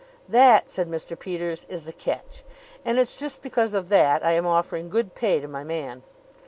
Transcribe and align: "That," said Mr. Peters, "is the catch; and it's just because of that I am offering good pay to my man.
"That," 0.27 0.71
said 0.71 0.87
Mr. 0.89 1.13
Peters, 1.19 1.67
"is 1.69 1.85
the 1.85 1.93
catch; 1.93 2.43
and 2.83 2.97
it's 2.97 3.19
just 3.19 3.43
because 3.43 3.75
of 3.75 3.89
that 3.89 4.25
I 4.25 4.31
am 4.31 4.47
offering 4.47 4.89
good 4.89 5.13
pay 5.13 5.39
to 5.39 5.47
my 5.47 5.63
man. 5.63 6.01